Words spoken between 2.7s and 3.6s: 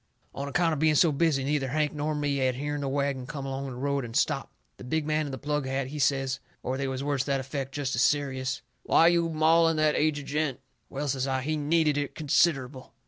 the wagon come